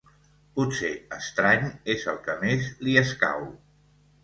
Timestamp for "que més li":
2.25-2.99